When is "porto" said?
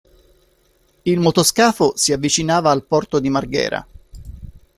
2.85-3.19